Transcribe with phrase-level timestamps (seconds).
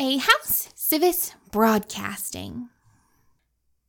[0.00, 2.70] a House Sivis Broadcasting.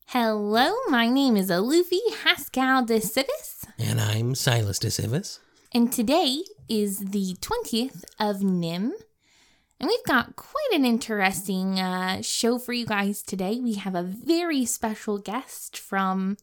[0.08, 5.40] Hello, my name is Alufi Haskell de Sivis, And I'm Silas de Sivis.
[5.74, 8.92] and today is the 20th of Nymm.
[9.80, 13.62] And we've got quite an interesting uh, show for you guys today.
[13.62, 16.36] We have a very special guest from,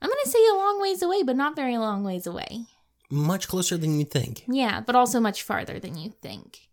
[0.00, 2.66] I'm going to say a long ways away, but not very long ways away.
[3.10, 4.44] Much closer than you'd think.
[4.48, 6.68] Yeah, but also much farther than you think.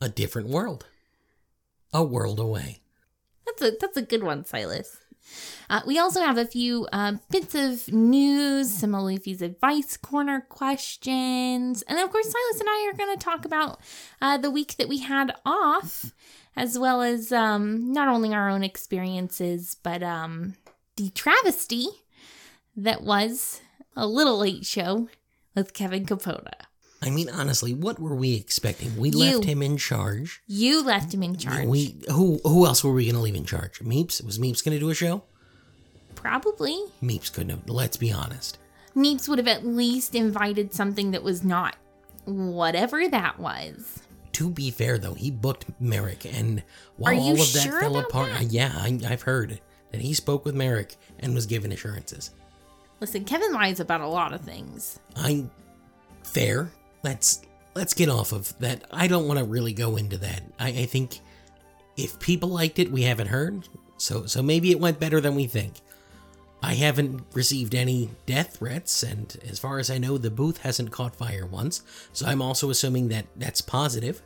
[0.00, 0.86] A different world.
[1.92, 2.80] A world away.
[3.44, 4.98] That's a that's a good one, Silas.
[5.70, 10.40] Uh, we also have a few uh, bits of news, some of Luffy's advice corner
[10.48, 13.80] questions, and of course Silas and I are going to talk about
[14.20, 16.12] uh, the week that we had off,
[16.56, 20.56] as well as um, not only our own experiences, but um,
[20.96, 21.86] the travesty
[22.76, 23.60] that was
[23.96, 25.08] a little late show
[25.54, 26.66] with Kevin Capote.
[27.02, 28.96] I mean, honestly, what were we expecting?
[28.96, 29.18] We You.
[29.18, 30.40] left him in charge.
[30.46, 33.44] You left him in charge, We who who else were we going to leave in
[33.44, 33.80] charge?
[33.80, 35.24] Meeps was Meeps going to do a show?
[36.14, 36.80] probably.
[37.02, 37.68] Meeps couldn't have.
[37.68, 38.58] Let's be honest.
[38.94, 41.74] Meeps would have at least invited something that was not
[42.26, 44.02] whatever that was.
[44.34, 46.62] To be fair, though, he booked Merrick, and
[46.96, 48.52] while all of that sure fell apart, that?
[48.52, 52.30] yeah, I, I've heard that he spoke with Merrick and was given assurances.
[53.00, 54.98] Listen, Kevin lies about a lot of things.
[55.16, 55.50] I'm
[56.22, 56.70] fair.
[57.02, 57.42] Let's
[57.74, 58.84] let's get off of that.
[58.90, 60.42] I don't want to really go into that.
[60.58, 61.20] I, I think
[61.96, 63.68] if people liked it, we haven't heard.
[63.96, 65.74] So so maybe it went better than we think.
[66.64, 70.92] I haven't received any death threats, and as far as I know, the booth hasn't
[70.92, 71.82] caught fire once.
[72.12, 74.22] So I'm also assuming that that's positive.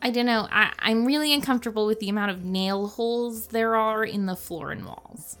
[0.00, 0.48] I don't know.
[0.50, 4.70] I, I'm really uncomfortable with the amount of nail holes there are in the floor
[4.70, 5.36] and walls.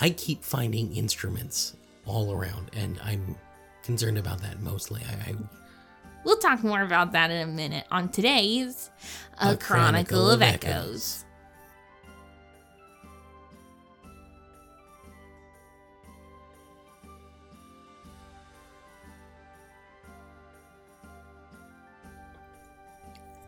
[0.00, 1.74] I keep finding instruments
[2.06, 3.36] all around, and I'm
[3.86, 5.00] concerned about that mostly.
[5.08, 5.34] I, I
[6.24, 8.90] We'll talk more about that in a minute on today's
[9.40, 10.64] A, A Chronicle, Chronicle of Echoes.
[10.64, 11.22] Echoes.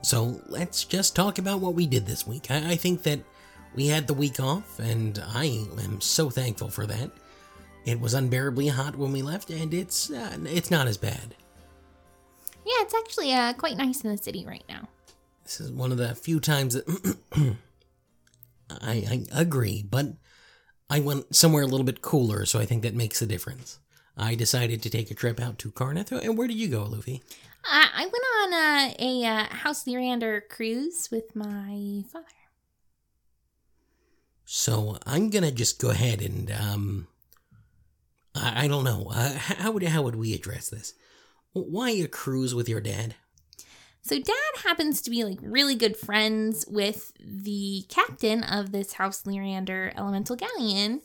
[0.03, 2.51] So let's just talk about what we did this week.
[2.51, 3.21] I, I think that
[3.75, 7.11] we had the week off, and I am so thankful for that.
[7.85, 11.35] It was unbearably hot when we left, and it's uh, it's not as bad.
[12.67, 14.89] Yeah, it's actually uh, quite nice in the city right now.
[15.45, 17.17] This is one of the few times that
[18.71, 20.09] I, I agree, but
[20.91, 23.79] I went somewhere a little bit cooler, so I think that makes a difference.
[24.17, 27.23] I decided to take a trip out to Karrnath, and where did you go, Luffy?
[27.65, 32.27] I, I went on uh, a uh, House Lyrandar cruise with my father.
[34.45, 37.09] So I'm gonna just go ahead and um,
[38.35, 39.11] I, I don't know.
[39.13, 40.95] Uh, how would how would we address this?
[41.53, 43.15] Why a cruise with your dad?
[44.03, 49.23] So dad happens to be like really good friends with the captain of this House
[49.25, 51.03] Lyrandar Elemental Galleon.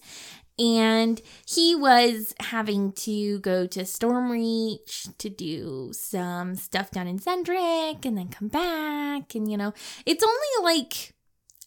[0.60, 8.06] And he was having to go to Stormreach to do some stuff down in Xen'drik
[8.06, 9.34] and then come back.
[9.34, 9.74] And, you know,
[10.06, 11.13] it's only like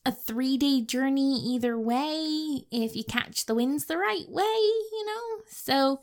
[0.06, 5.05] a three day journey either way if you catch the winds the right way, you
[5.05, 5.43] know?
[5.49, 6.00] So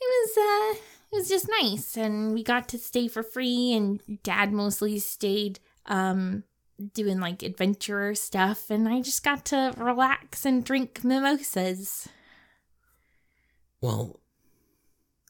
[0.00, 0.78] it was, uh,
[1.10, 5.60] it was just nice and we got to stay for free and dad mostly stayed
[5.86, 6.44] um
[6.92, 12.08] doing like adventurer stuff and I just got to relax and drink mimosas.
[13.80, 14.20] Well,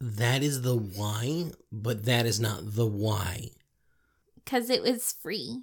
[0.01, 3.51] that is the why, but that is not the why.
[4.45, 5.63] Cause it was free.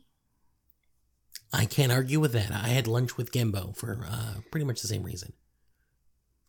[1.54, 2.52] I can't argue with that.
[2.52, 5.34] I had lunch with Gembo for uh, pretty much the same reason.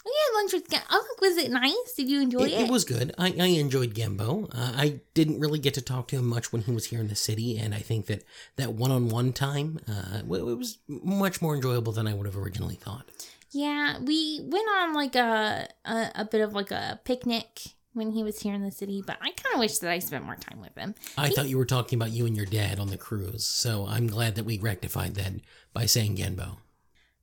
[0.04, 1.92] We had lunch with Ga- Oh, was it nice?
[1.96, 2.60] Did you enjoy It, it?
[2.62, 3.14] it was good.
[3.18, 4.48] I, I enjoyed Gembo.
[4.52, 7.06] Uh, I didn't really get to talk to him much when he was here in
[7.08, 8.24] the city, and I think that
[8.56, 12.74] that one-on-one time, uh, w- it was much more enjoyable than I would have originally
[12.74, 13.06] thought.
[13.52, 17.60] Yeah, we went on like a, a a bit of like a picnic
[17.94, 20.24] when he was here in the city, but I kind of wish that I spent
[20.24, 20.94] more time with him.
[21.18, 24.06] I thought you were talking about you and your dad on the cruise, so I'm
[24.06, 25.32] glad that we rectified that
[25.72, 26.58] by saying Genbo.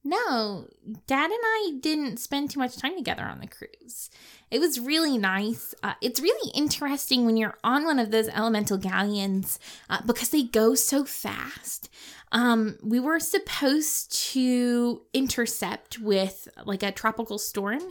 [0.04, 0.68] No,
[1.08, 4.10] Dad and I didn't spend too much time together on the cruise.
[4.50, 5.76] It was really nice.
[5.84, 10.44] Uh, it's really interesting when you're on one of those elemental galleons uh, because they
[10.44, 11.90] go so fast.
[12.32, 17.82] Um, we were supposed to intercept with like a tropical storm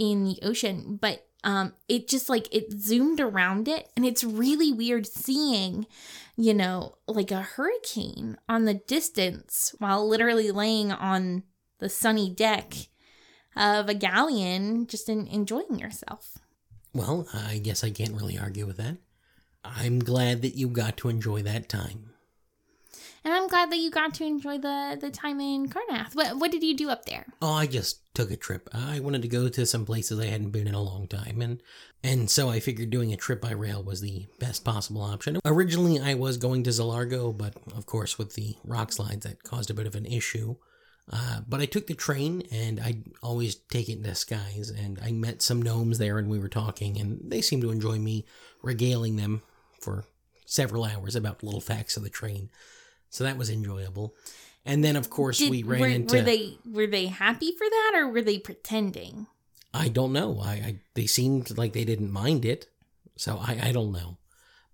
[0.00, 4.72] in the ocean, but um, it just like it zoomed around it, and it's really
[4.72, 5.86] weird seeing,
[6.36, 11.44] you know, like a hurricane on the distance while literally laying on
[11.78, 12.74] the sunny deck
[13.54, 16.38] of a galleon, just in, enjoying yourself.
[16.94, 18.96] Well, I guess I can't really argue with that.
[19.62, 22.10] I'm glad that you got to enjoy that time.
[23.22, 26.14] And I'm glad that you got to enjoy the the time in Karrnath.
[26.14, 27.26] What what did you do up there?
[27.40, 28.68] Oh, I just took a trip.
[28.72, 31.60] I wanted to go to some places I hadn't been in a long time, and
[32.02, 35.38] and so I figured doing a trip by rail was the best possible option.
[35.44, 39.70] Originally, I was going to Zilargo, but of course, with the rock slides, that caused
[39.70, 40.56] a bit of an issue.
[41.12, 44.70] Uh, but I took the train, and I always take it in disguise.
[44.70, 47.98] And I met some gnomes there, and we were talking, and they seemed to enjoy
[47.98, 48.24] me
[48.62, 49.42] regaling them
[49.80, 50.04] for
[50.46, 52.50] several hours about little facts of the train.
[53.10, 54.14] So that was enjoyable.
[54.66, 56.16] And then, of course, Did- we ran were, into.
[56.16, 59.26] were they were they happy for that or were they pretending?
[59.72, 60.40] I don't know.
[60.40, 62.68] I, I they seemed like they didn't mind it,
[63.16, 64.18] so I I don't know.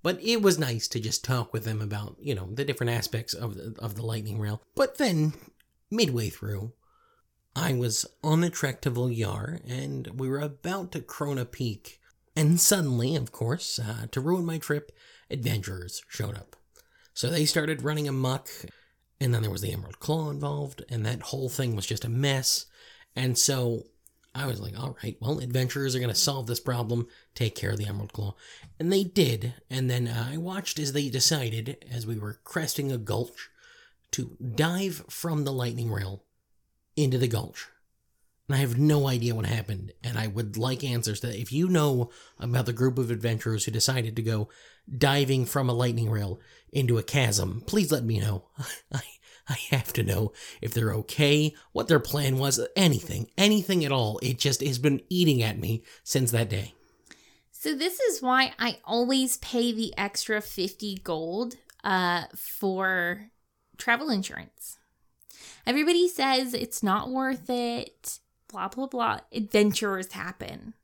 [0.03, 3.35] But it was nice to just talk with them about you know the different aspects
[3.35, 4.63] of the, of the lightning rail.
[4.75, 5.33] But then
[5.91, 6.73] midway through,
[7.57, 11.99] I was on the trek to Volyar, and we were about to Krona Peak,
[12.37, 14.93] and suddenly, of course, uh, to ruin my trip,
[15.31, 16.57] adventurers showed up.
[17.13, 18.49] So they started running amok,
[19.21, 22.09] and then there was the Emerald Claw involved, and that whole thing was just a
[22.09, 22.67] mess.
[23.15, 23.85] And so
[24.35, 27.73] I was like, all right, well, adventurers are going to solve this problem, take care
[27.73, 28.35] of the Emerald Claw.
[28.79, 29.55] And they did.
[29.69, 33.51] And then uh, I watched as they decided, as we were cresting a gulch,
[34.13, 36.25] to dive from the lightning rail
[36.97, 37.69] into the gulch.
[38.49, 39.93] And I have no idea what happened.
[40.03, 41.41] And I would like answers to that.
[41.41, 44.49] If you know about the group of adventurers who decided to go
[44.97, 46.41] diving from a lightning rail
[46.73, 48.45] into a chasm, please let me know.
[48.93, 49.03] I,
[49.49, 50.33] I have to know
[50.63, 54.21] if they're okay, what their plan was, anything, anything at all.
[54.23, 56.75] It just has been eating at me since that day.
[57.51, 63.31] So this is why I always pay the extra 50 gold uh for
[63.77, 64.79] travel insurance.
[65.67, 68.19] Everybody says it's not worth it,
[68.49, 69.21] blah blah blah.
[69.33, 70.75] Adventures happen.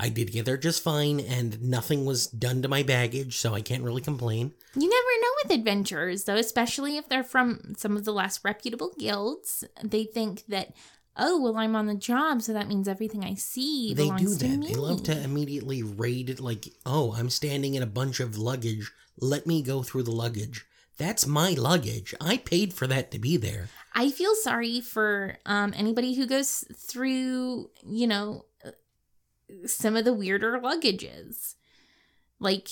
[0.00, 3.60] I did get there just fine, and nothing was done to my baggage, so I
[3.60, 4.52] can't really complain.
[4.74, 8.92] You never know with adventurers, though, especially if they're from some of the less reputable
[8.98, 9.62] guilds.
[9.84, 10.72] They think that,
[11.18, 14.46] oh, well, I'm on the job, so that means everything I see They belongs do
[14.46, 14.56] to that.
[14.58, 14.68] me.
[14.68, 18.90] They love to immediately raid it like, oh, I'm standing in a bunch of luggage.
[19.18, 20.64] Let me go through the luggage.
[20.96, 22.14] That's my luggage.
[22.20, 23.68] I paid for that to be there.
[23.94, 28.44] I feel sorry for um, anybody who goes through, you know,
[29.66, 31.54] some of the weirder luggages.
[32.38, 32.68] Like,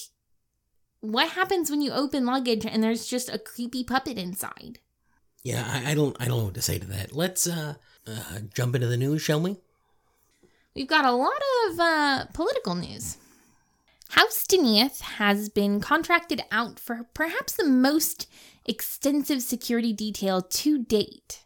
[1.00, 4.78] what happens when you open luggage and there's just a creepy puppet inside?
[5.42, 7.12] Yeah, I, I don't I don't know what to say to that.
[7.12, 7.74] Let's uh,
[8.06, 9.56] uh jump into the news, shall we?
[10.74, 13.16] We've got a lot of uh, political news.
[14.10, 18.26] House Deneith has been contracted out for perhaps the most
[18.64, 21.44] extensive security detail to date.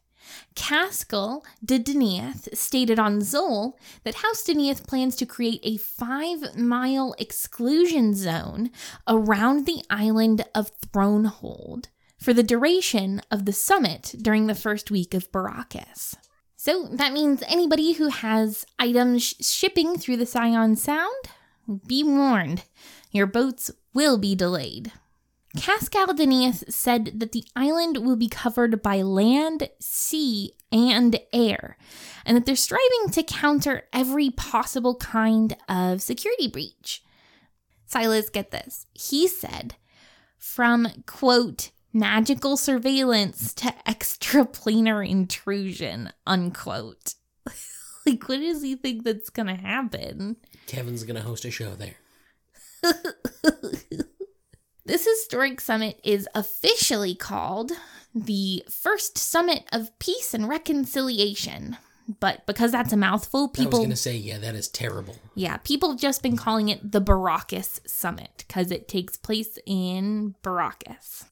[0.55, 7.15] Caskell de Deneith stated on Zoll that House Deneith plans to create a five mile
[7.19, 8.71] exclusion zone
[9.09, 11.87] around the island of Thronehold
[12.19, 16.15] for the duration of the summit during the first week of Barrakas.
[16.57, 21.25] So that means anybody who has items sh- shipping through the Scion Sound,
[21.87, 22.65] be warned,
[23.11, 24.93] your boats will be delayed.
[25.57, 31.77] Cascal Denius said that the island will be covered by land, sea, and air,
[32.25, 37.03] and that they're striving to counter every possible kind of security breach.
[37.87, 38.87] Silas, get this.
[38.95, 39.75] He said,
[40.39, 47.15] from quote, magical surveillance to extraplanar intrusion, unquote.
[48.07, 50.37] like, what does he think that's gonna happen?
[50.67, 51.97] Kevin's gonna host a show there.
[54.85, 57.73] This historic summit is officially called
[58.15, 61.77] the First Summit of Peace and Reconciliation.
[62.19, 65.17] But because that's a mouthful, I was people gonna say, yeah, that is terrible.
[65.37, 70.35] yeah, people have just been calling it the Barrakas Summit because it takes place in
[70.43, 71.27] Barrakas.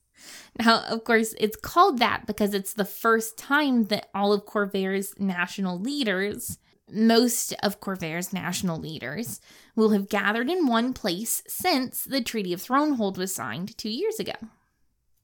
[0.59, 5.19] Now, of course, it's called that because it's the first time that all of Khorvaire's
[5.19, 6.59] national leaders,
[6.93, 9.41] most of Khorvaire's national leaders,
[9.75, 14.19] will have gathered in one place since the Treaty of Thronehold was signed two years
[14.19, 14.33] ago.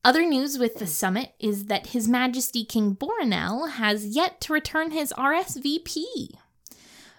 [0.07, 4.93] Other news with the summit is that His Majesty King Boranel has yet to return
[4.93, 6.29] his RSVP.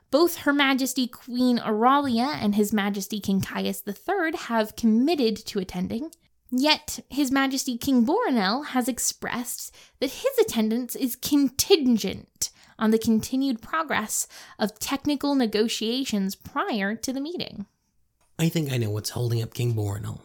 [0.09, 6.11] Both Her Majesty Queen Aurala and His Majesty King Kaius III have committed to attending,
[6.49, 13.61] yet His Majesty King Boranel has expressed that his attendance is contingent on the continued
[13.61, 14.27] progress
[14.59, 17.65] of technical negotiations prior to the meeting.
[18.39, 20.21] I think I know what's holding up King Boranel.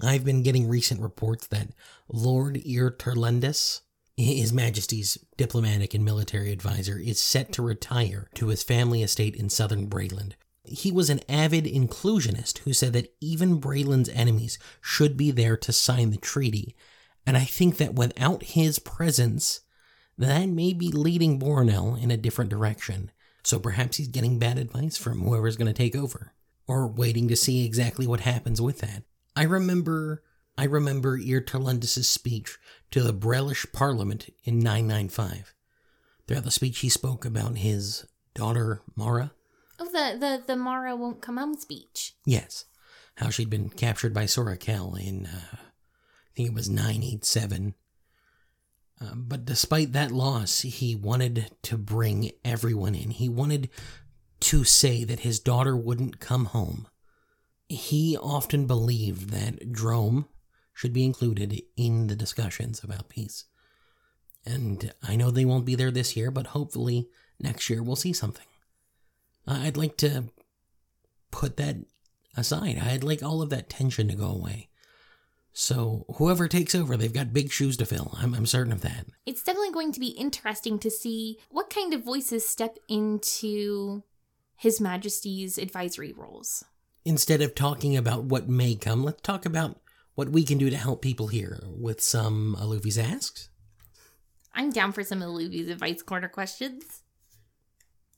[0.00, 1.68] I've been getting recent reports that
[2.08, 3.80] Lord Ir Turlendis,
[4.16, 9.48] His Majesty's diplomatic and military advisor, is set to retire to his family estate in
[9.48, 10.32] southern Breland.
[10.64, 15.72] He was an avid inclusionist who said that even Breland's enemies should be there to
[15.72, 16.76] sign the treaty,
[17.26, 19.60] And I think that without his presence,
[20.18, 23.10] that may be leading Bornell in a different direction.
[23.42, 26.32] So perhaps he's getting bad advice from whoever's going to take over,
[26.66, 29.04] or waiting to see exactly what happens with that.
[29.36, 30.24] I remember,
[30.58, 32.58] I remember Irturlundus's speech
[32.90, 35.54] to the Brelish Parliament in 995.
[36.26, 38.04] Throughout the speech, he spoke about his
[38.34, 39.32] daughter Mara.
[39.78, 42.14] Oh, the the the Mara won't come home speech.
[42.24, 42.64] Yes,
[43.16, 47.74] how she'd been captured by Sora Kell in, uh, I think it was 987.
[49.00, 53.10] Uh, but despite that loss, he wanted to bring everyone in.
[53.10, 53.68] He wanted
[54.40, 56.88] to say that his daughter wouldn't come home.
[57.68, 60.26] He often believed that Droaam
[60.72, 63.44] should be included in the discussions about peace.
[64.44, 67.08] And I know they won't be there this year, but hopefully
[67.40, 68.46] next year we'll see something.
[69.46, 70.24] I'd like to
[71.30, 71.76] put that
[72.36, 72.78] aside.
[72.78, 74.68] I'd like all of that tension to go away.
[75.58, 78.14] So whoever takes over, they've got big shoes to fill.
[78.20, 79.06] I'm, I'm certain of that.
[79.24, 84.02] It's definitely going to be interesting to see what kind of voices step into
[84.54, 86.62] His Majesty's advisory roles.
[87.06, 89.80] Instead of talking about what may come, let's talk about
[90.14, 93.48] what we can do to help people here with some Alufi's asks.
[94.54, 97.02] I'm down for some Luffy's advice corner questions.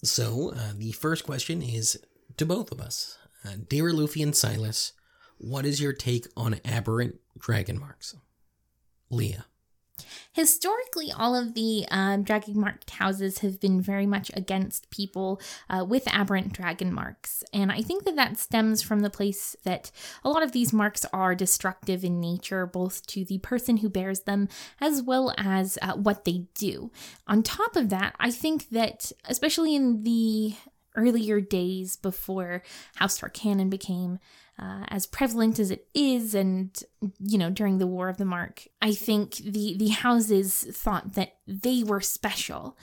[0.03, 2.01] So, uh, the first question is
[2.37, 3.17] to both of us.
[3.45, 4.93] Uh, Dear Luffy and Silas,
[5.39, 8.17] what is your take on aberrant dragon marks?
[9.11, 9.47] Leah.
[10.33, 15.85] Historically, all of the um, dragon marked houses have been very much against people uh,
[15.85, 17.43] with aberrant dragon marks.
[17.53, 19.91] And I think that that stems from the place that
[20.23, 24.21] a lot of these marks are destructive in nature, both to the person who bears
[24.21, 24.49] them
[24.81, 26.93] as well as uh, what they do.
[27.27, 30.55] On top of that, I think that, especially in the
[30.95, 32.63] earlier days before
[32.97, 34.19] House Tarkanan became
[34.59, 36.83] uh, as prevalent as it is, and
[37.19, 41.37] you know during the War of the Mark, I think the the houses thought that
[41.47, 42.77] they were special,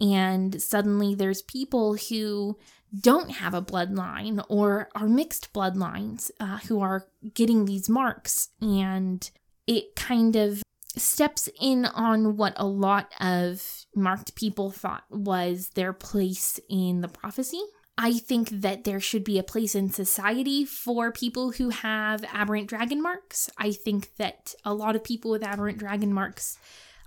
[0.00, 2.56] and suddenly there's people who
[2.98, 9.30] don't have a bloodline or are mixed bloodlines uh, who are getting these marks, and
[9.66, 10.62] it kind of
[10.96, 17.08] steps in on what a lot of marked people thought was their place in the
[17.08, 17.62] prophecy.
[18.00, 22.68] I think that there should be a place in society for people who have aberrant
[22.68, 23.50] dragon marks.
[23.58, 26.58] I think that a lot of people with aberrant dragon marks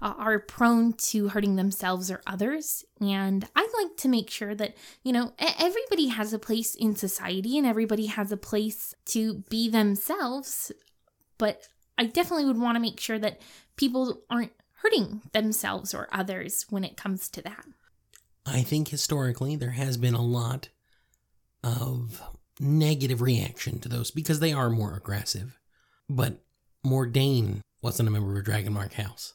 [0.01, 2.83] uh, are prone to hurting themselves or others.
[2.99, 7.57] And I like to make sure that, you know, everybody has a place in society
[7.57, 10.73] and everybody has a place to be themselves.
[11.37, 13.39] But I definitely would want to make sure that
[13.77, 17.63] people aren't hurting themselves or others when it comes to that.
[18.45, 20.67] I think historically there has been a lot
[21.63, 22.21] of
[22.59, 25.59] negative reaction to those because they are more aggressive.
[26.09, 26.43] But
[26.85, 29.33] Mordain wasn't a member of a Dragonmark house.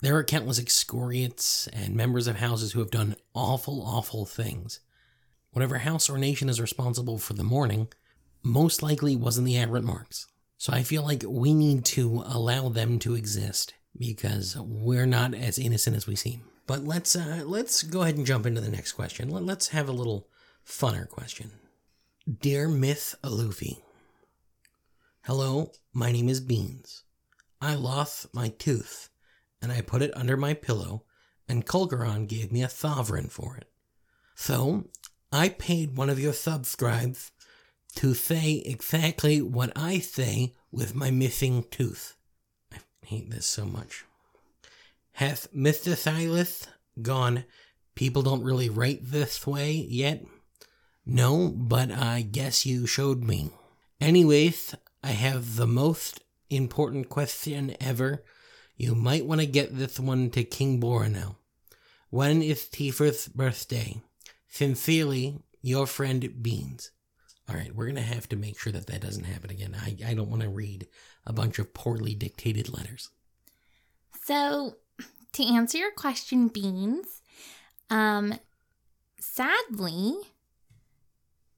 [0.00, 4.80] There are countless excoriates and members of houses who have done awful, awful things.
[5.50, 7.88] Whatever house or nation is responsible for the mourning
[8.44, 10.28] most likely wasn't the aberrant marks.
[10.56, 15.58] So I feel like we need to allow them to exist because we're not as
[15.58, 16.42] innocent as we seem.
[16.66, 19.30] But let's uh, let's go ahead and jump into the next question.
[19.30, 20.28] Let's have a little
[20.66, 21.52] funner question.
[22.28, 23.80] Dear Myth Alufi,
[25.22, 27.04] Hello, my name is Beans.
[27.58, 29.08] I lost my tooth,
[29.62, 31.04] and I put it under my pillow,
[31.48, 33.70] and Kulgaron gave me a sovereign for it.
[34.34, 34.88] So,
[35.32, 37.32] I paid one of your subscribes
[37.94, 42.14] to say exactly what I say with my missing tooth.
[42.70, 44.04] I hate this so much.
[45.12, 45.96] Has Mr.
[45.96, 46.66] Silas
[47.00, 47.44] gone,
[47.94, 50.26] people don't really write this way yet?
[51.10, 53.48] No, but I guess you showed me.
[53.98, 58.22] Anyways, I have the most important question ever.
[58.76, 61.36] You might want to get this one to King Bornell.
[62.10, 64.02] When is Tifer's birthday?
[64.48, 66.90] Sincerely, your friend Beans.
[67.48, 69.74] All right, we're going to have to make sure that that doesn't happen again.
[69.80, 70.88] I, I don't want to read
[71.24, 73.08] a bunch of poorly dictated letters.
[74.24, 74.76] So,
[75.32, 77.22] to answer your question, Beans,
[77.88, 78.34] um,
[79.18, 80.14] sadly,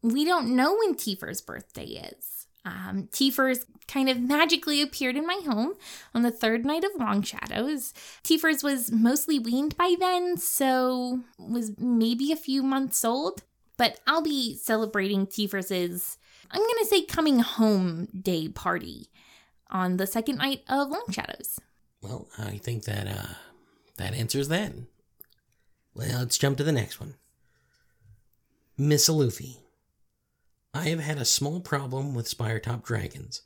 [0.02, 2.46] we don't know when Tifer's birthday is.
[2.64, 5.74] Um, Tifer's kind of magically appeared in my home
[6.14, 7.94] on the third night of Long Shadows.
[8.22, 13.42] Tifer's was mostly weaned by then, so was maybe a few months old.
[13.76, 16.18] But I'll be celebrating Tifer's,
[16.50, 19.08] I'm gonna say, coming home day party
[19.70, 21.58] on the second night of Long Shadows.
[22.02, 23.34] Well, I think that uh,
[23.96, 24.72] that answers that.
[25.94, 27.14] Well, let's jump to the next one.
[28.76, 29.56] Miss Alufi.
[30.72, 33.42] I have had a small problem with Spiretop dragons.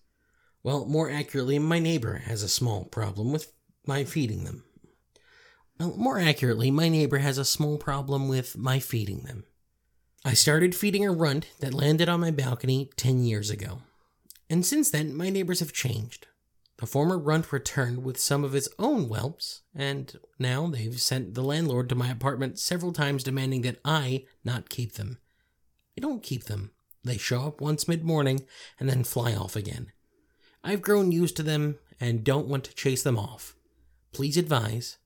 [0.62, 3.52] Well, more accurately, my neighbor has a small problem with
[3.86, 4.64] my feeding them.
[5.78, 9.44] Well, more accurately, my neighbor has a small problem with my feeding them.
[10.24, 13.82] I started feeding a runt that landed on my balcony 10 years ago.
[14.48, 16.26] And since then, my neighbors have changed.
[16.78, 21.42] The former runt returned with some of his own whelps, and now they've sent the
[21.42, 25.18] landlord to my apartment several times demanding that I not keep them.
[25.96, 26.72] I don't keep them.
[27.04, 28.46] They show up once mid morning
[28.80, 29.92] and then fly off again.
[30.62, 33.54] I've grown used to them and don't want to chase them off.
[34.12, 34.96] Please advise.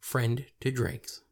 [0.00, 1.22] Friend to Drakes.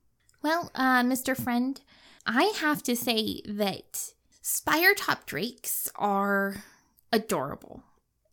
[0.43, 1.37] Well, uh, Mr.
[1.37, 1.81] Friend,
[2.27, 6.65] I have to say that spire top drakes are
[7.13, 7.83] adorable,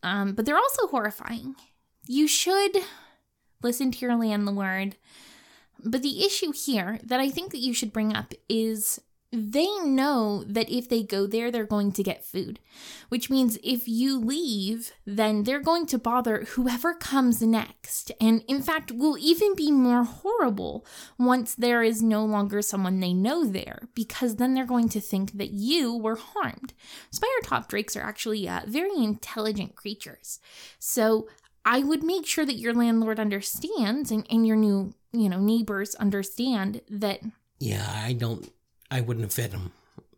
[0.03, 1.55] um, but they're also horrifying.
[2.07, 2.77] You should
[3.61, 4.95] listen to your landlord.
[5.83, 8.99] But the issue here that I think that you should bring up is
[9.31, 12.59] they know that if they go there, they're going to get food,
[13.09, 18.11] which means if you leave, then they're going to bother whoever comes next.
[18.19, 20.83] And in fact, will even be more horrible
[21.19, 25.33] once there is no longer someone they know there, because then they're going to think
[25.33, 26.73] that you were harmed.
[27.11, 30.39] Spire top drakes are actually uh, very intelligent creatures.
[30.79, 31.27] So
[31.63, 35.93] I would make sure that your landlord understands and, and your new, you know, neighbors
[35.95, 37.19] understand that.
[37.59, 38.51] Yeah, I don't
[38.91, 39.71] I wouldn't have fed them.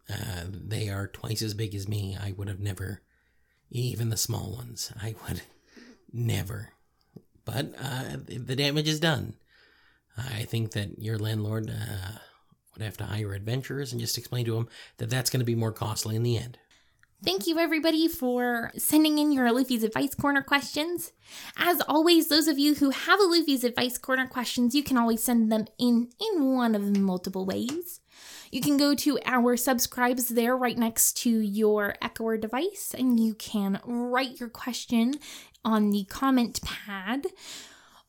[0.09, 2.17] Uh, they are twice as big as me.
[2.19, 3.01] I would have never,
[3.69, 5.41] even the small ones, I would
[6.11, 6.69] never.
[7.45, 9.35] But uh, the damage is done.
[10.17, 12.17] I think that your landlord uh,
[12.73, 15.55] would have to hire adventurers and just explain to him that that's going to be
[15.55, 16.57] more costly in the end.
[17.23, 21.11] Thank you, everybody, for sending in your Luffy's Advice Corner questions.
[21.55, 25.21] As always, those of you who have a Luffy's Advice Corner questions, you can always
[25.21, 27.99] send them in in one of multiple ways.
[28.51, 33.33] You can go to our subscribes there right next to your Echoer device, and you
[33.33, 35.13] can write your question
[35.63, 37.27] on the comment pad.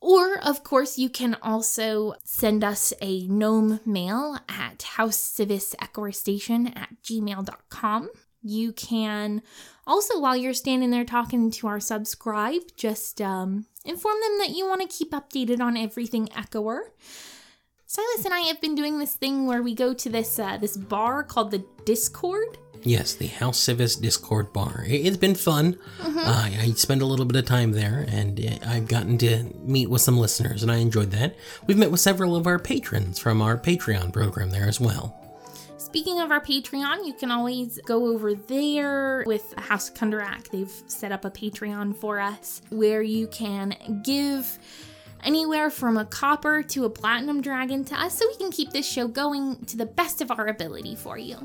[0.00, 5.76] Or, of course, you can also send us a gnome mail at House Sivis
[6.14, 8.10] Station at gmail.com.
[8.42, 9.42] You can
[9.86, 14.66] also, while you're standing there talking to our subscribe, just um, inform them that you
[14.66, 16.92] want to keep updated on everything Echoer.
[17.94, 20.78] Silas and I have been doing this thing where we go to this uh, this
[20.78, 22.56] bar called the Discord.
[22.80, 24.84] Yes, the House Sivis Discord bar.
[24.86, 25.74] It's been fun.
[25.98, 26.18] Mm-hmm.
[26.18, 29.90] Uh, I spend a little bit of time there, and uh, I've gotten to meet
[29.90, 31.36] with some listeners, and I enjoyed that.
[31.66, 35.14] We've met with several of our patrons from our Patreon program there as well.
[35.76, 40.48] Speaking of our Patreon, you can always go over there with House Kundarak.
[40.48, 44.58] They've set up a Patreon for us where you can give
[45.22, 48.86] anywhere from a copper to a platinum dragon to us so we can keep this
[48.86, 51.36] show going to the best of our ability for you.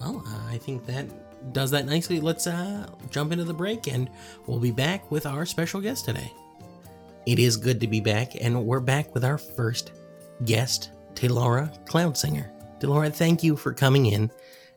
[0.00, 2.20] Well, uh, I think that does that nicely.
[2.20, 4.10] Let's uh, jump into the break and
[4.46, 6.32] we'll be back with our special guest today.
[7.26, 9.92] It is good to be back, and we're back with our first
[10.46, 12.50] guest, Taylora Cloudsinger.
[12.80, 14.30] Taylora, thank you for coming in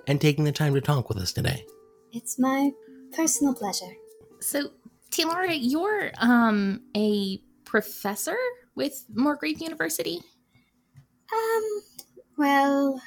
[0.07, 1.65] and taking the time to talk with us today.
[2.11, 2.71] It's my
[3.15, 3.93] personal pleasure.
[4.41, 4.71] So,
[5.09, 7.39] Taylora, you're um, a
[7.73, 8.37] professor
[8.75, 10.21] with Morgrave University?
[11.33, 11.65] Um,
[12.37, 13.01] well,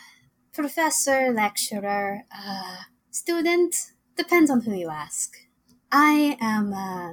[0.52, 2.78] professor, lecturer, uh,
[3.12, 3.76] student,
[4.16, 5.36] depends on who you ask.
[5.92, 7.12] I am, uh,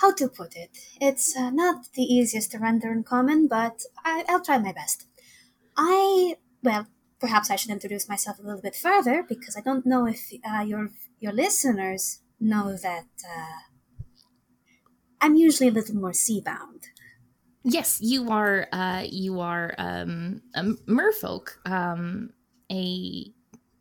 [0.00, 0.70] how to put it?
[0.98, 5.04] It's uh, not the easiest to render in common, but I, will try my best.
[5.76, 6.86] I, well,
[7.20, 10.62] perhaps I should introduce myself a little bit further because I don't know if uh,
[10.62, 10.88] your
[11.20, 13.71] your listeners know that uh,
[15.22, 16.88] I'm usually a little more sea bound.
[17.64, 18.66] Yes, you are.
[18.72, 22.30] Uh, you are um, a merfolk, um,
[22.70, 23.26] a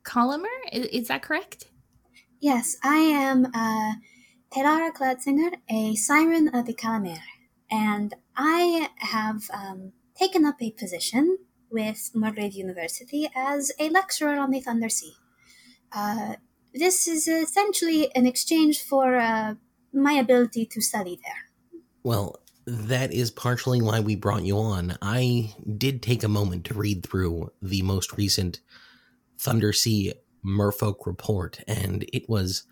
[0.04, 0.48] columner.
[0.72, 1.66] Is, is, that correct?
[2.40, 3.94] Yes, I am uh,
[4.54, 7.24] Taylora Cloudsinger, a siren of the Calamere,
[7.72, 11.40] and I have um, taken up a position
[11.72, 15.16] with Morgrave University as a lecturer on the Thundersea.
[15.92, 16.36] Uh,
[16.74, 19.56] this is essentially an exchange for uh,
[19.94, 21.82] my ability to study there.
[22.04, 24.98] Well, that is partially why we brought you on.
[25.02, 28.62] I did take a moment to read through the most recent
[29.40, 30.14] Thundersea
[30.46, 32.64] Merfolk report, and it was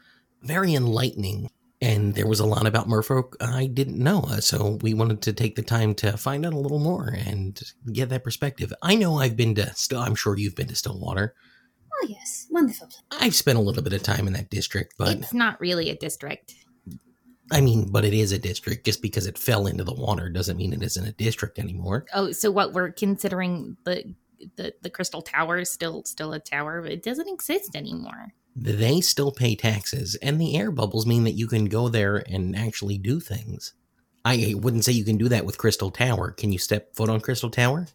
[0.41, 1.49] very enlightening.
[1.81, 5.33] And there was a lot about Merfolk I didn't know, uh, so we wanted to
[5.33, 7.59] take the time to find out a little more and
[7.93, 8.73] get that perspective.
[8.81, 9.99] I know I've been to still.
[9.99, 11.35] I'm sure you've been to Stillwater.
[11.93, 12.87] Oh yes, wonderful.
[12.87, 13.21] Place.
[13.21, 15.95] I've spent a little bit of time in that district, but it's not really a
[15.95, 16.53] district.
[17.51, 18.85] I mean, but it is a district.
[18.85, 22.05] Just because it fell into the water doesn't mean it isn't a district anymore.
[22.13, 24.15] Oh, so what we're considering the
[24.55, 28.33] the, the crystal tower is still still a tower, but it doesn't exist anymore.
[28.55, 32.55] They still pay taxes, and the air bubbles mean that you can go there and
[32.55, 33.73] actually do things.
[34.25, 36.31] I wouldn't say you can do that with Crystal Tower.
[36.31, 37.87] Can you step foot on Crystal Tower?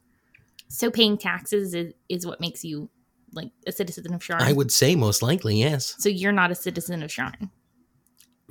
[0.68, 2.88] So paying taxes is, is what makes you
[3.32, 4.40] like a citizen of Sharn.
[4.40, 5.94] I would say most likely, yes.
[5.98, 7.50] So you're not a citizen of Sharn.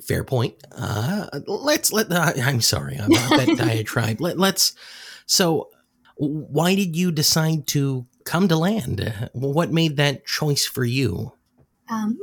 [0.02, 0.54] Fair point.
[0.72, 2.10] Uh, let's let.
[2.10, 4.20] Uh, I'm sorry about that diatribe.
[4.20, 4.74] Let, let's.
[5.26, 5.70] So,
[6.16, 9.30] why did you decide to come to land?
[9.32, 11.32] What made that choice for you?
[11.88, 12.18] Um,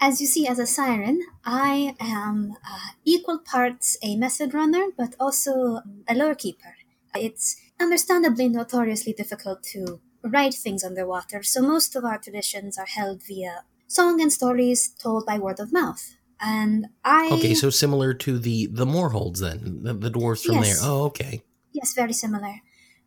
[0.00, 5.14] as you see, as a siren, I am uh, equal parts a method runner, but
[5.20, 6.76] also a lore keeper.
[7.14, 13.22] It's understandably notoriously difficult to write things underwater, so most of our traditions are held
[13.22, 16.16] via song and stories told by word of mouth.
[16.40, 20.56] And I Okay, so similar to the the Mror Holds then, the, the dwarves from
[20.56, 20.80] Yes.
[20.80, 20.90] there.
[20.90, 21.42] Oh, okay.
[21.72, 22.60] Yes, very similar.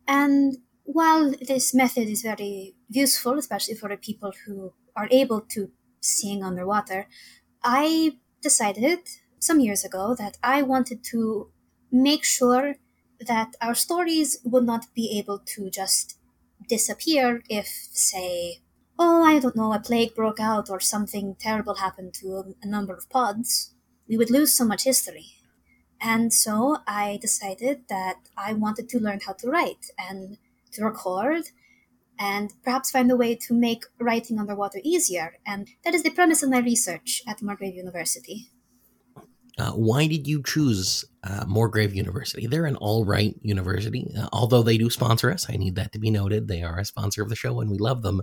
[0.06, 5.70] And while this method is very useful, especially for the people who are able to
[6.00, 7.08] sing underwater,
[7.62, 9.00] I decided
[9.38, 11.50] some years ago that I wanted to
[11.90, 12.76] make sure
[13.20, 16.18] that our stories would not be able to just
[16.68, 18.60] disappear if, say,
[18.98, 22.94] oh, I don't know, a plague broke out or something terrible happened to a, number
[22.94, 23.74] of pods.
[24.08, 25.26] We would lose so much history.
[26.00, 30.38] And so I decided that I wanted to learn how to write and
[30.72, 31.50] to record
[32.18, 35.38] and perhaps find a way to make writing underwater easier.
[35.46, 38.50] And that is the premise of my research at Morgrave University.
[39.56, 42.46] Uh, why did you choose uh, Morgrave University?
[42.46, 45.46] They're an all right university, uh, although they do sponsor us.
[45.48, 46.48] I need that to be noted.
[46.48, 48.22] They are a sponsor of the show, and we love them.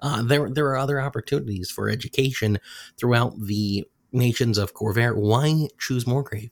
[0.00, 2.58] Uh, there, there are other opportunities for education
[2.98, 5.16] throughout the nations of Khorvaire.
[5.16, 6.50] Why choose Morgrave?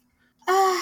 [0.48, 0.80] Uh,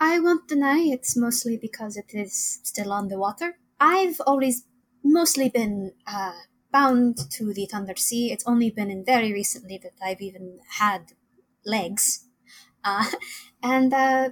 [0.00, 3.58] I won't deny it's mostly because it is still on the water.
[3.80, 4.64] I've always
[5.04, 6.32] mostly been uh,
[6.72, 8.32] bound to the Thunder Sea.
[8.32, 11.12] It's only been in very recently that I've even had
[11.64, 12.26] legs.
[12.84, 13.06] Uh,
[13.62, 14.30] and uh,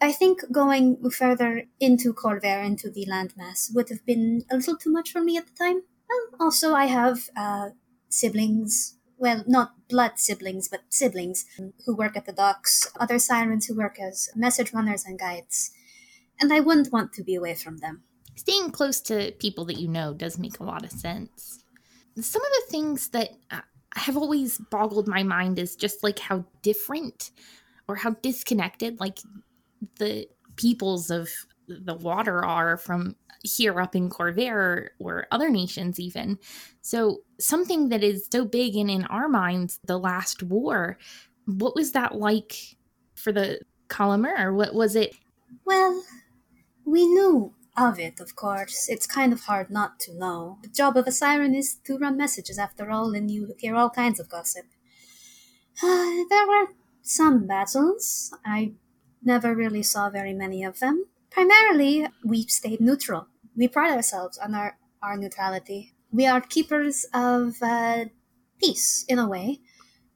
[0.00, 4.92] I think going further into Khorvaire, into the landmass, would have been a little too
[4.92, 5.82] much for me at the time.
[6.38, 7.70] Also, I have uh,
[8.08, 11.46] siblings well, not blood siblings, but siblings
[11.84, 15.70] who work at the docks, other sirens who work as message runners and guides.
[16.40, 18.02] And I wouldn't want to be away from them.
[18.34, 21.64] Staying close to people that you know does make a lot of sense.
[22.20, 23.60] Some of the things that uh,
[23.94, 27.30] have always boggled my mind is just like how different
[27.88, 29.20] or how disconnected like
[29.98, 31.30] the peoples of
[31.68, 36.38] the water are from here up in Khorvaire or other nations even.
[36.82, 40.98] So something that is so big and in our minds, the last war,
[41.46, 42.76] what was that like
[43.14, 44.54] for the Kalamur?
[44.54, 45.14] What was it?
[45.64, 46.02] Well,
[46.84, 48.88] we knew of it, of course.
[48.88, 50.58] It's kind of hard not to know.
[50.62, 53.90] The job of a siren is to run messages, after all, and you hear all
[53.90, 54.66] kinds of gossip.
[55.82, 56.68] There were
[57.02, 58.34] some battles.
[58.44, 58.72] I
[59.22, 61.06] never really saw very many of them.
[61.36, 63.26] Primarily, we stayed neutral.
[63.54, 65.92] We pride ourselves on our, our neutrality.
[66.10, 68.06] We are keepers of uh,
[68.58, 69.60] peace, in a way,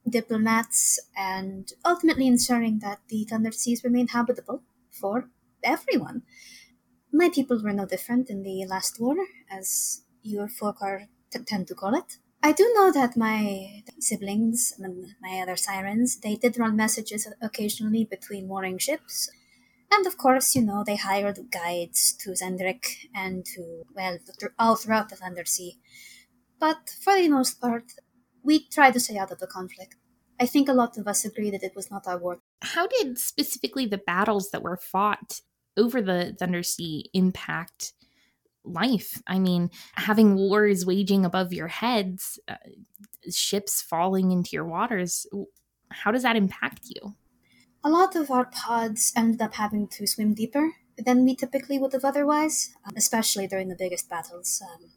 [0.09, 5.29] diplomats, and ultimately ensuring that the Thunder Seas remain habitable for
[5.63, 6.23] everyone.
[7.13, 9.15] My people were no different in the last war,
[9.51, 12.17] as your folk are t- tend to call it.
[12.41, 18.05] I do know that my siblings, and my other sirens, they did run messages occasionally
[18.05, 19.29] between warring ships.
[19.91, 24.17] And of course, you know, they hired guides to Xen'drik and to, well,
[24.57, 25.77] all throughout the Thunder Sea.
[26.59, 27.91] But for the most part,
[28.43, 29.95] we tried to stay out of the conflict.
[30.39, 32.39] I think a lot of us agree that it was not our war.
[32.61, 35.41] How did specifically the battles that were fought
[35.77, 37.93] over the Thunder Sea impact
[38.63, 39.21] life?
[39.27, 42.55] I mean, having wars waging above your heads, uh,
[43.29, 45.27] ships falling into your waters,
[45.89, 47.15] how does that impact you?
[47.83, 51.93] A lot of our pods ended up having to swim deeper than we typically would
[51.93, 54.61] have otherwise, um, especially during the biggest battles.
[54.61, 54.91] Um,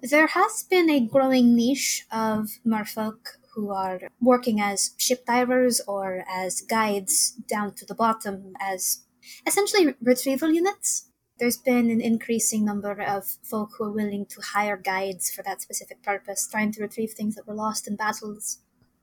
[0.00, 6.24] there has been a growing niche of merfolk who are working as ship divers or
[6.30, 9.02] as guides down to the bottom as
[9.44, 11.08] essentially retrieval units.
[11.40, 15.60] There's been an increasing number of folk who are willing to hire guides for that
[15.60, 18.58] specific purpose, trying to retrieve things that were lost in battles.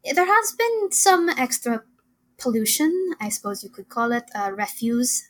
[0.06, 1.84] There has been some extra
[2.38, 5.30] pollution, I suppose you could call it, uh, refuse.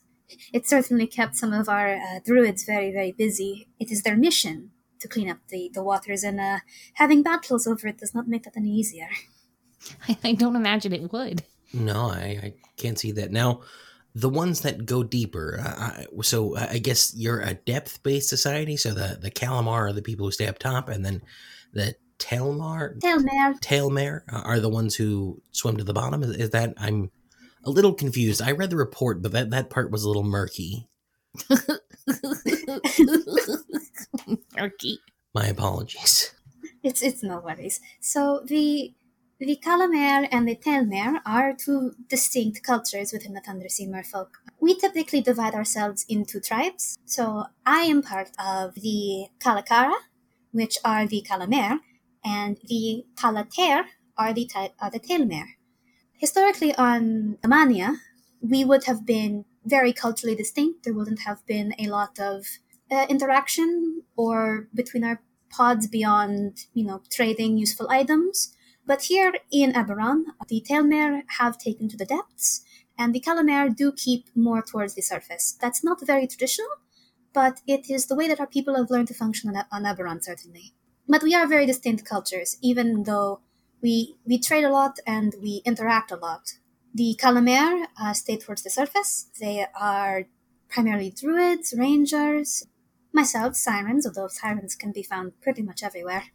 [0.54, 3.68] It certainly kept some of our uh, druids very, very busy.
[3.80, 6.60] It is their mission to clean up the, the waters, and uh,
[6.96, 9.10] having battles over it does not make that any easier.
[10.08, 11.44] I, I don't imagine it would.
[11.74, 13.32] No, I, I can't see that.
[13.32, 13.62] Now,
[14.15, 18.78] the ones that go deeper, uh, I- so I guess you're a depth based society.
[18.78, 21.22] So the, the Calamar are the people who stay up top, and then
[21.74, 26.23] the Telmar, Telmer, Tailmare uh, are the ones who swim to the bottom.
[26.23, 27.12] Is, is that I'm
[27.63, 28.41] a little confused.
[28.41, 30.88] I read the report, but that, that part was a little murky.
[34.56, 34.99] Murky.
[35.34, 36.34] My apologies.
[36.84, 37.82] It's it's no worries.
[37.99, 38.93] So the
[39.39, 44.30] the Calamere and the Telmere are two distinct cultures within the Thundersea merfolk.
[44.62, 46.97] We typically divide ourselves into tribes.
[47.06, 49.95] So I am part of the Calacara,
[50.51, 51.80] which are the Calamere,
[52.26, 53.86] and the Calater
[54.18, 55.56] are the ty- are the Telmere.
[56.18, 57.98] Historically, on Amania,
[58.42, 60.84] we would have been very culturally distinct.
[60.84, 62.46] There wouldn't have been a lot of
[62.92, 68.56] uh, interaction or between our pods beyond, you know, trading useful items.
[68.86, 72.64] But here in Eberron, the Telmere have taken to the depths,
[72.98, 75.58] and the Calamere do keep more towards the surface.
[75.60, 76.70] That's not very traditional,
[77.34, 80.24] but it is the way that our people have learned to function on, on Eberron,
[80.24, 80.74] certainly.
[81.08, 83.41] But we are very distinct cultures, even though
[83.82, 86.54] we, we trade a lot and we interact a lot.
[86.94, 89.28] The Calamere uh, stay towards the surface.
[89.39, 90.26] They are
[90.70, 92.68] primarily druids, rangers,
[93.13, 96.26] myself, sirens, although sirens can be found pretty much everywhere.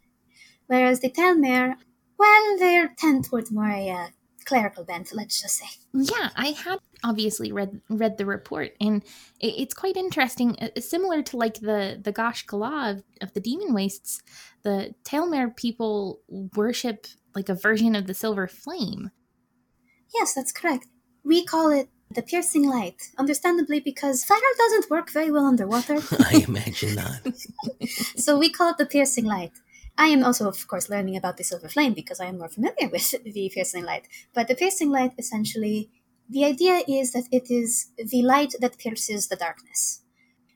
[0.66, 1.76] Whereas the Telmere,
[2.18, 4.06] well, they tend towards more a uh,
[4.44, 5.66] clerical bent, let's just say.
[5.92, 9.02] Yeah, I had obviously read read the report, and
[9.40, 10.56] it, it's quite interesting.
[10.58, 14.22] Uh, similar to like the the Ghaash'kala of, of the Demon Wastes,
[14.62, 16.20] the Tailmare people
[16.54, 19.10] worship like a version of the Silver Flame.
[20.14, 20.86] Yes, that's correct.
[21.24, 25.98] We call it the piercing light, understandably because fire doesn't work very well underwater.
[26.18, 27.20] I imagine not.
[28.16, 29.52] so we call it the piercing light.
[29.98, 32.88] I am also, of course, learning about the silver flame because I am more familiar
[32.92, 34.08] with the piercing light.
[34.34, 35.90] But the piercing light, essentially,
[36.28, 40.02] the idea is that it is the light that pierces the darkness.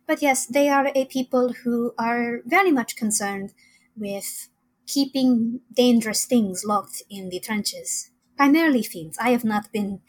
[0.07, 3.55] But yes, they are a people who are very much concerned
[3.97, 4.49] with
[4.87, 8.11] keeping dangerous things locked in the trenches.
[8.37, 9.19] Primarily fiends.
[9.19, 10.01] I have not been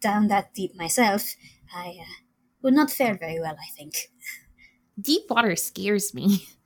[0.00, 1.36] down that deep myself.
[1.74, 2.14] I uh,
[2.62, 4.10] would not fare very well, I think.
[5.00, 6.46] Deep water scares me.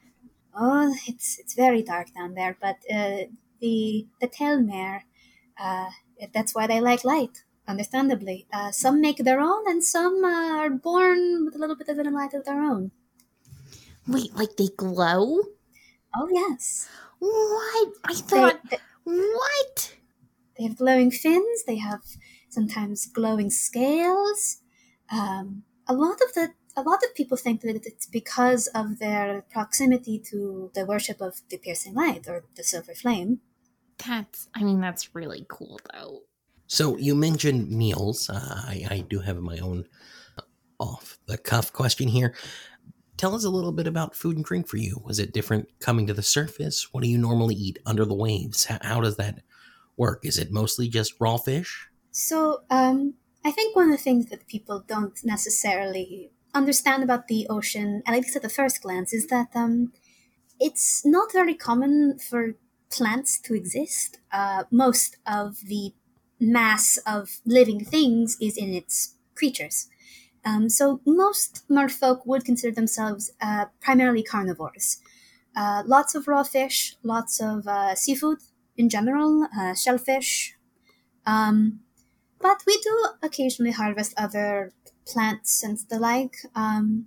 [0.57, 3.27] Oh, it's it's very dark down there, but uh,
[3.61, 5.03] the the Telmere,
[5.59, 5.90] uh,
[6.33, 7.45] that's why they like light.
[7.69, 11.88] Understandably, uh, some make their own, and some uh, are born with a little bit
[11.88, 12.90] of a light of their own.
[14.07, 15.42] Wait, like they glow?
[16.14, 16.88] Oh yes.
[17.19, 17.95] What?
[18.05, 18.55] I thought.
[18.71, 19.97] They, they, what?
[20.57, 21.64] They have glowing fins.
[21.64, 22.03] They have
[22.49, 24.62] sometimes glowing scales.
[25.11, 29.43] Um, a lot of the a lot of people think that it's because of their
[29.51, 33.41] proximity to the worship of the piercing light or the silver flame.
[34.07, 36.23] That's, I mean, that's really cool though.
[36.67, 38.29] So you mentioned meals.
[38.29, 39.87] Uh, I, I do have my own
[40.79, 42.35] off the cuff question here.
[43.17, 45.01] Tell us a little bit about food and drink for you.
[45.03, 46.93] Was it different coming to the surface?
[46.93, 48.67] What do you normally eat under the waves?
[48.67, 49.41] How, how does that
[49.97, 50.27] work?
[50.27, 51.89] Is it mostly just raw fish?
[52.11, 57.47] So, um, I think one of the things that people don't necessarily understand about the
[57.49, 59.92] ocean, at least at the first glance, is that um,
[60.61, 62.55] it's not very common for
[62.90, 64.19] plants to exist.
[64.33, 65.92] Uh, most of the
[66.40, 69.88] mass of living things is in its creatures.
[70.45, 74.99] Um, so most merfolk would consider themselves uh, primarily carnivores.
[75.57, 78.38] Uh, lots of raw fish, lots of uh, seafood
[78.77, 80.55] in general, uh, shellfish.
[81.27, 81.81] Um,
[82.40, 84.73] but we do occasionally harvest other
[85.07, 86.37] plants and the like.
[86.55, 87.07] Um,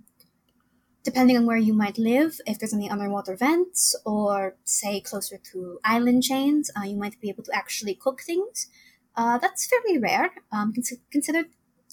[1.02, 5.78] depending on where you might live, if there's any underwater vents or say closer to
[5.84, 8.68] island chains, uh, you might be able to actually cook things.
[9.16, 11.46] Uh, that's fairly rare, um, cons- considered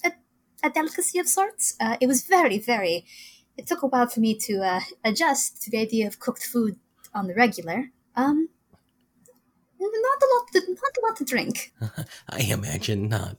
[0.04, 0.12] a,
[0.62, 1.74] a, delicacy of sorts.
[1.80, 3.04] Uh, it was very, very.
[3.56, 6.76] It took a while for me to uh, adjust to the idea of cooked food
[7.12, 7.90] on the regular.
[8.14, 8.48] Um,
[9.80, 11.72] not a lot, to, not a lot to drink.
[12.28, 13.38] I imagine not.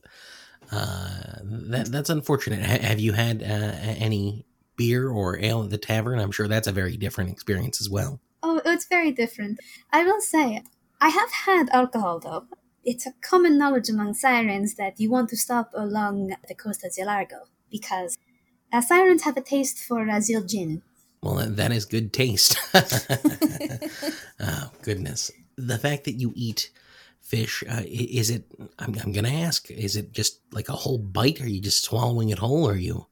[0.71, 1.09] Uh,
[1.43, 2.59] that that's unfortunate.
[2.59, 6.19] H- have you had uh, any beer or ale at the tavern?
[6.19, 8.19] I'm sure that's a very different experience as well.
[8.43, 9.59] Oh, it's very different.
[9.91, 10.63] I will say,
[11.01, 12.45] I have had alcohol though.
[12.83, 16.93] It's a common knowledge among sirens that you want to stop along the coast of
[16.93, 18.17] Zilargo because
[18.71, 20.81] uh, sirens have a taste for uh, Zil gin.
[21.21, 22.57] Well, that is good taste.
[24.39, 25.31] oh, goodness.
[25.57, 26.71] The fact that you eat
[27.29, 28.45] fish, uh, is it,
[28.79, 31.39] I'm, I'm going to ask, is it just like a whole bite?
[31.41, 32.67] Are you just swallowing it whole?
[32.67, 33.05] Or are you,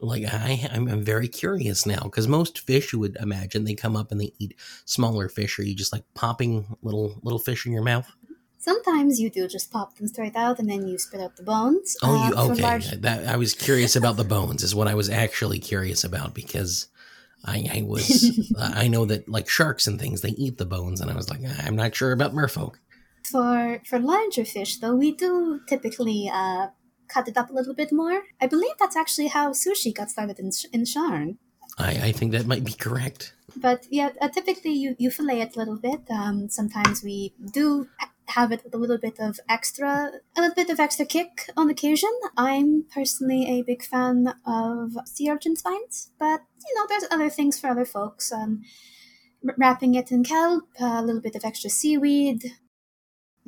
[0.00, 3.96] like, I, I'm, I'm very curious now because most fish, you would imagine, they come
[3.96, 4.54] up and they eat
[4.86, 5.58] smaller fish.
[5.58, 8.10] Are you just like popping little, little fish in your mouth?
[8.58, 11.98] Sometimes you do just pop them straight out and then you spit out the bones.
[12.02, 12.62] Oh, you, okay.
[12.62, 12.90] Large...
[13.02, 16.88] That, I was curious about the bones, is what I was actually curious about because
[17.44, 21.10] I, I was I know that like sharks and things they eat the bones, and
[21.10, 22.76] I was like I'm not sure about merfolk.
[23.30, 26.68] For for larger fish, though, we do typically uh,
[27.08, 28.22] cut it up a little bit more.
[28.40, 31.38] I believe that's actually how sushi got started in, in Sharn.
[31.78, 33.34] I, I think that might be correct.
[33.56, 36.02] But yeah, uh, typically you, you fillet it a little bit.
[36.10, 37.88] Um, sometimes we do
[38.26, 41.68] have it with a little bit of extra, a little bit of extra kick on
[41.70, 42.10] occasion.
[42.36, 47.58] I'm personally a big fan of sea urchin spines, but you know, there's other things
[47.58, 48.32] for other folks.
[48.32, 48.62] Um,
[49.58, 52.42] wrapping it in kelp, a little bit of extra seaweed.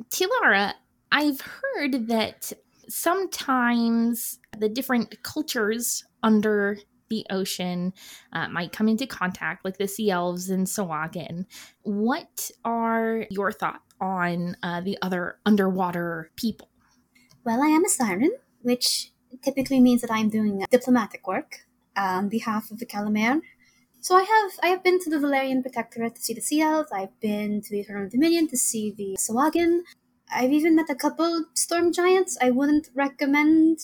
[0.09, 0.73] Tilara,
[1.11, 2.53] I've heard that
[2.89, 6.77] sometimes the different cultures under
[7.09, 7.93] the ocean
[8.33, 11.45] uh, might come into contact, like the sea elves and Sahuagin.
[11.83, 16.69] What are your thoughts on uh, the other underwater people?
[17.45, 18.31] Well, I am a siren,
[18.61, 23.41] which typically means that I'm doing diplomatic work on behalf of the Calamare.
[24.07, 26.93] So I have I have been to the Valerian Protectorate to see the Sea Elves.
[26.93, 29.81] I've been to the Eternal Dominion to see the Sahuagin.
[30.31, 32.37] I've even met a couple storm giants.
[32.41, 33.79] I wouldn't recommend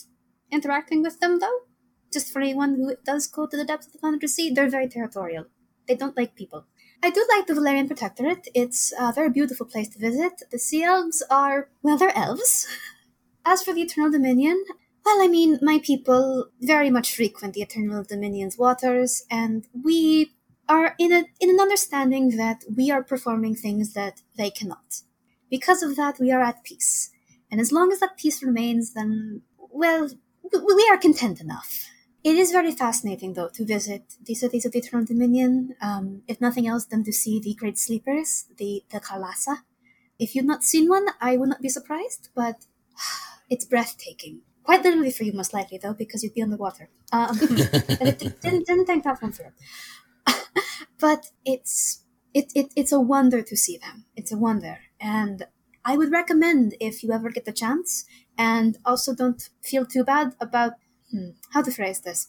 [0.50, 1.58] interacting with them though.
[2.10, 4.88] Just for anyone who does go to the depths of the Thunder Sea, they're very
[4.88, 5.44] territorial.
[5.86, 6.64] They don't like people.
[7.02, 8.48] I do like the Valerian Protectorate.
[8.54, 10.42] It's a very beautiful place to visit.
[10.50, 12.66] The Sea Elves are, well, they're elves.
[13.44, 14.64] As for the Eternal Dominion,
[15.04, 20.32] well, I mean, my people very much frequent the Eternal Dominion's waters, and we
[20.68, 25.02] are in a in an understanding that we are performing things that they cannot.
[25.50, 27.10] Because of that, we are at peace,
[27.50, 30.08] and as long as that peace remains, then well,
[30.52, 31.90] w- we are content enough.
[32.24, 35.74] It is very fascinating, though, to visit the cities of the Eternal Dominion.
[35.82, 39.58] Um, if nothing else, than to see the Great Sleepers, the the Karlasa.
[40.18, 42.64] If you've not seen one, I would not be surprised, but
[43.50, 44.40] it's breathtaking.
[44.64, 46.88] Quite literally for you, most likely, though, because you'd be underwater.
[47.12, 49.52] Um, and it didn't, didn't think that one through.
[50.98, 54.06] but it's it, it it's a wonder to see them.
[54.16, 55.46] It's a wonder, and
[55.84, 58.06] I would recommend if you ever get the chance,
[58.38, 60.72] and also don't feel too bad about
[61.10, 62.28] hmm, how to phrase this.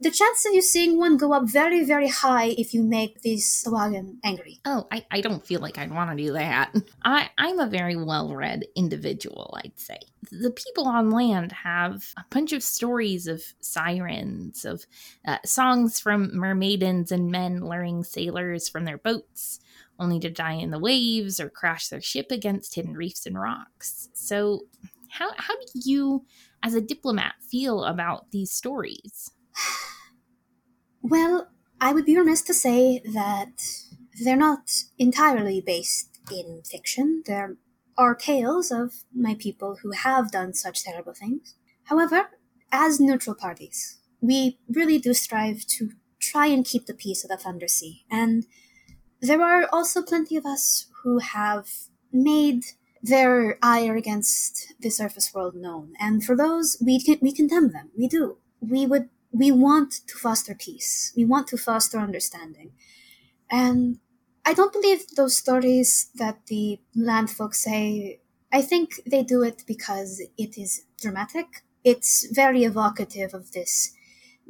[0.00, 3.64] The chance of you seeing one go up very, very high if you make this
[3.64, 4.60] Sahuagin angry.
[4.64, 6.72] Oh, I, I don't feel like I'd want to do that.
[7.04, 9.98] I, I'm a very well read individual, I'd say.
[10.30, 14.86] The people on land have a bunch of stories of sirens, of
[15.26, 19.58] uh, songs from mermaidens and men luring sailors from their boats,
[19.98, 24.10] only to die in the waves or crash their ship against hidden reefs and rocks.
[24.14, 24.60] So,
[25.08, 26.24] how, how do you,
[26.62, 29.32] as a diplomat, feel about these stories?
[31.02, 31.48] Well,
[31.80, 33.62] I would be remiss to say that
[34.22, 37.22] they're not entirely based in fiction.
[37.26, 37.56] There
[37.96, 41.54] are tales of my people who have done such terrible things.
[41.84, 42.30] However,
[42.70, 45.90] as neutral parties, we really do strive to
[46.20, 48.04] try and keep the peace of the Thunder Sea.
[48.10, 48.46] And
[49.20, 51.68] there are also plenty of us who have
[52.12, 52.64] made
[53.02, 55.92] their ire against the surface world known.
[55.98, 57.90] And for those, we, we condemn them.
[57.96, 58.38] We do.
[58.60, 61.12] We would we want to foster peace.
[61.16, 62.72] We want to foster understanding.
[63.50, 63.98] And
[64.44, 68.20] I don't believe those stories that the land folk say.
[68.50, 71.64] I think they do it because it is dramatic.
[71.84, 73.92] It's very evocative of this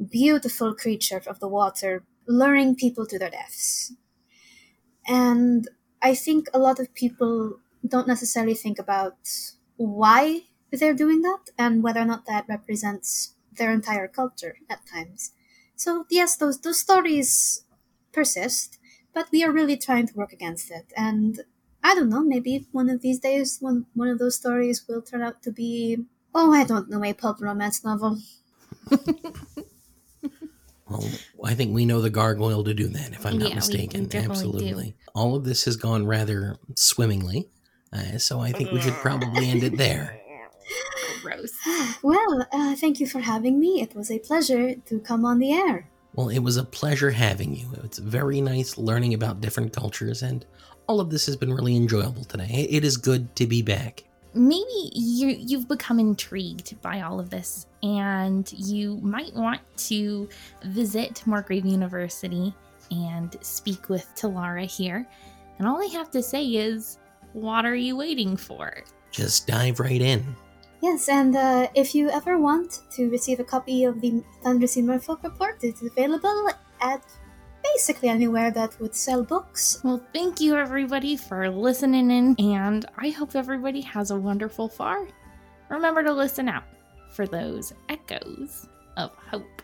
[0.09, 3.93] beautiful creature of the water luring people to their deaths.
[5.07, 5.67] And
[6.01, 9.17] I think a lot of people don't necessarily think about
[9.75, 15.33] why they're doing that and whether or not that represents their entire culture at times.
[15.77, 17.65] So yes, those those stories
[18.11, 18.79] persist,
[19.13, 20.91] but we are really trying to work against it.
[20.97, 21.41] And
[21.83, 25.21] I don't know, maybe one of these days, one one of those stories will turn
[25.21, 28.19] out to be oh, I don't know, a pulp romance novel.
[30.87, 33.55] Well, I think we know the gargoyle to do that, if I'm Yeah, not we-
[33.55, 34.01] mistaken.
[34.01, 34.75] we definitely do.
[34.75, 34.97] Absolutely.
[35.13, 37.51] All of this has gone rather swimmingly,
[37.93, 40.17] uh, so I think we should probably end it there.
[41.39, 41.97] Gross.
[42.03, 43.81] Well, uh, thank you for having me.
[43.81, 45.87] It was a pleasure to come on the air.
[46.13, 47.67] Well, it was a pleasure having you.
[47.83, 50.45] It's very nice learning about different cultures, and
[50.87, 52.47] all of this has been really enjoyable today.
[52.49, 54.03] It- It is good to be back.
[54.35, 60.29] maybe you you've become intrigued by all of this and you might want to
[60.65, 62.53] visit Morgrave University
[62.91, 65.07] and speak with Talara here.
[65.57, 66.99] And all I have to say is,
[67.33, 68.83] what are you waiting for?
[69.11, 70.23] Just dive right in.
[70.81, 74.81] Yes, and uh, if you ever want to receive a copy of the Thunder Sea
[74.81, 76.49] Merfolk Report, it's available
[76.81, 77.03] at
[77.63, 79.81] basically anywhere that would sell books.
[79.83, 85.07] Well, thank you everybody for listening in, and I hope everybody has a wonderful far.
[85.69, 86.63] Remember to listen out
[87.11, 89.61] for those echoes of hope.